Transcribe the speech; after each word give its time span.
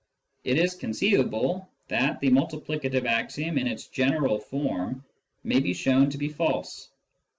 It 0.43 0.57
is 0.57 0.73
conceivable 0.73 1.69
that 1.89 2.19
the 2.21 2.31
multiplicative 2.31 3.05
axiom 3.05 3.59
in 3.59 3.67
its 3.67 3.85
general 3.85 4.39
form 4.39 5.05
may 5.43 5.59
be 5.59 5.75
shown 5.75 6.09
to 6.09 6.17
be 6.17 6.27
false. 6.29 6.89